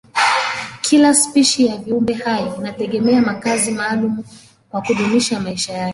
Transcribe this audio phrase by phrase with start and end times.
[0.81, 4.23] Kila spishi ya viumbehai inategemea makazi maalumu
[4.71, 5.89] kwa kudumisha maisha yake.